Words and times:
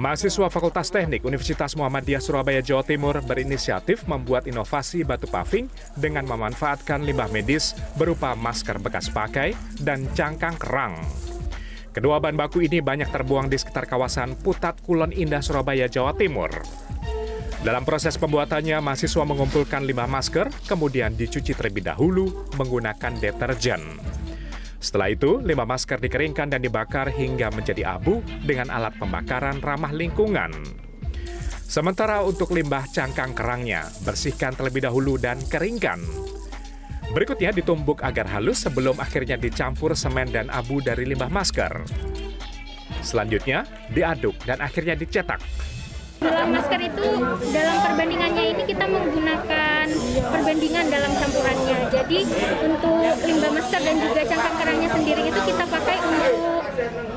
Mahasiswa 0.00 0.48
Fakultas 0.48 0.88
Teknik 0.88 1.20
Universitas 1.28 1.76
Muhammadiyah 1.76 2.24
Surabaya 2.24 2.64
Jawa 2.64 2.80
Timur 2.80 3.20
berinisiatif 3.20 4.08
membuat 4.08 4.48
inovasi 4.48 5.04
batu 5.04 5.28
paving 5.28 5.68
dengan 5.92 6.24
memanfaatkan 6.24 7.04
limbah 7.04 7.28
medis 7.28 7.76
berupa 8.00 8.32
masker 8.32 8.80
bekas 8.80 9.12
pakai 9.12 9.52
dan 9.76 10.08
cangkang 10.16 10.56
kerang. 10.56 10.96
Kedua 11.92 12.16
bahan 12.16 12.32
baku 12.32 12.64
ini 12.64 12.80
banyak 12.80 13.12
terbuang 13.12 13.52
di 13.52 13.60
sekitar 13.60 13.84
kawasan 13.84 14.40
Putat 14.40 14.80
Kulon 14.80 15.12
Indah 15.12 15.44
Surabaya 15.44 15.84
Jawa 15.84 16.16
Timur. 16.16 16.48
Dalam 17.60 17.84
proses 17.84 18.16
pembuatannya, 18.16 18.80
mahasiswa 18.80 19.20
mengumpulkan 19.28 19.84
limbah 19.84 20.08
masker, 20.08 20.48
kemudian 20.64 21.12
dicuci 21.12 21.52
terlebih 21.52 21.84
dahulu 21.84 22.48
menggunakan 22.56 23.20
deterjen. 23.20 24.00
Setelah 24.80 25.12
itu, 25.12 25.36
limbah 25.44 25.68
masker 25.68 26.00
dikeringkan 26.00 26.56
dan 26.56 26.64
dibakar 26.64 27.12
hingga 27.12 27.52
menjadi 27.52 28.00
abu 28.00 28.24
dengan 28.40 28.72
alat 28.72 28.96
pembakaran 28.96 29.60
ramah 29.60 29.92
lingkungan. 29.92 30.50
Sementara 31.70 32.24
untuk 32.24 32.50
limbah 32.50 32.88
cangkang 32.90 33.36
kerangnya, 33.36 33.86
bersihkan 34.02 34.56
terlebih 34.56 34.88
dahulu 34.88 35.20
dan 35.20 35.38
keringkan. 35.46 36.02
Berikutnya 37.12 37.52
ditumbuk 37.52 38.00
agar 38.00 38.26
halus 38.26 38.64
sebelum 38.64 38.98
akhirnya 38.98 39.36
dicampur 39.36 39.92
semen 39.92 40.32
dan 40.32 40.48
abu 40.48 40.80
dari 40.80 41.04
limbah 41.06 41.30
masker. 41.30 41.84
Selanjutnya, 43.04 43.68
diaduk 43.92 44.34
dan 44.48 44.64
akhirnya 44.64 44.96
dicetak. 44.96 45.38
Dalam 46.20 46.52
masker 46.52 46.80
itu, 46.84 47.06
dalam 47.48 47.76
perbandingannya 47.80 48.44
ini 48.52 48.62
kita 48.68 48.84
menggunakan 48.84 49.84
perbandingan 50.20 50.86
dalam 50.92 51.12
campurannya. 51.16 51.78
Jadi 51.88 52.18
untuk 52.60 52.99
limbah 53.20 53.50
masker 53.52 53.80
dan 53.84 53.96
juga 54.00 54.20
cangkang 54.24 54.54
kerangnya 54.56 54.88
sendiri 54.92 55.22
itu 55.28 55.40
kita 55.44 55.64
pakai 55.68 55.96
untuk 56.00 56.34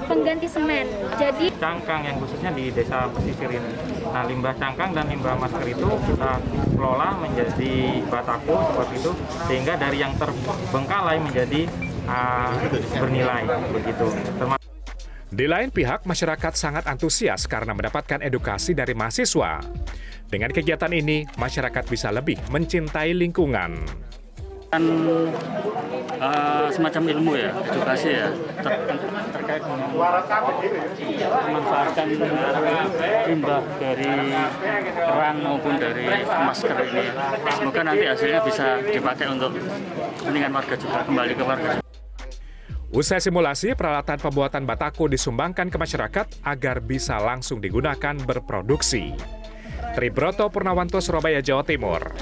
pengganti 0.07 0.47
semen. 0.51 0.85
Jadi 1.15 1.45
cangkang 1.57 2.01
yang 2.03 2.15
khususnya 2.19 2.51
di 2.51 2.65
desa 2.69 3.07
pesisir 3.11 3.49
ini. 3.49 3.71
Nah, 4.11 4.23
limbah 4.27 4.53
cangkang 4.59 4.91
dan 4.91 5.05
limbah 5.09 5.35
masker 5.39 5.65
itu 5.65 5.89
kita 6.11 6.31
kelola 6.75 7.17
menjadi 7.17 7.73
batako 8.11 8.55
seperti 8.71 8.93
itu, 8.99 9.11
sehingga 9.47 9.73
dari 9.79 9.97
yang 10.03 10.13
terbengkalai 10.19 11.17
menjadi 11.23 11.61
uh, 12.05 12.51
bernilai 12.99 13.43
begitu. 13.71 14.07
Termasuk 14.37 14.61
Di 15.33 15.49
lain 15.49 15.73
pihak, 15.73 16.05
masyarakat 16.05 16.53
sangat 16.53 16.85
antusias 16.85 17.49
karena 17.49 17.73
mendapatkan 17.73 18.21
edukasi 18.21 18.77
dari 18.77 18.93
mahasiswa. 18.93 19.65
Dengan 20.29 20.53
kegiatan 20.53 20.93
ini, 20.93 21.25
masyarakat 21.41 21.89
bisa 21.89 22.13
lebih 22.13 22.37
mencintai 22.53 23.17
lingkungan. 23.17 23.81
Kan 24.73 24.81
uh, 26.17 26.65
semacam 26.73 27.03
ilmu 27.13 27.37
ya 27.37 27.53
edukasi 27.53 28.09
ya 28.09 28.33
ter 28.65 28.73
terkait 29.29 29.61
memanfaatkan 29.61 32.09
limbah 33.29 33.61
dari 33.77 34.09
kerang 34.97 35.37
maupun 35.45 35.77
dari 35.77 36.09
masker 36.25 36.77
ini 36.89 37.05
ya. 37.05 37.13
semoga 37.53 37.85
nanti 37.85 38.05
hasilnya 38.09 38.41
bisa 38.41 38.81
dipakai 38.81 39.29
untuk 39.29 39.53
kepentingan 40.17 40.57
warga 40.57 40.73
juga 40.73 41.05
kembali 41.05 41.37
ke 41.37 41.45
warga 41.45 41.85
Usai 42.93 43.17
simulasi, 43.17 43.73
peralatan 43.73 44.21
pembuatan 44.21 44.69
batako 44.69 45.09
disumbangkan 45.09 45.73
ke 45.73 45.81
masyarakat 45.81 46.45
agar 46.45 46.77
bisa 46.77 47.17
langsung 47.17 47.57
digunakan 47.57 48.13
berproduksi. 48.21 49.17
Tribroto 49.97 50.45
Purnawanto, 50.53 51.01
Surabaya, 51.01 51.41
Jawa 51.41 51.65
Timur. 51.65 52.13